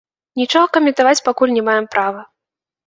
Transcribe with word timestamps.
Нічога 0.41 0.67
каментаваць 0.79 1.21
пакуль 1.29 1.55
не 1.59 1.63
маем 1.69 1.85
права. 1.95 2.29